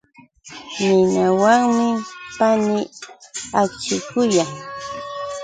[0.79, 1.89] Ninawanmi
[2.37, 2.85] panii
[3.61, 4.49] akchikuyan.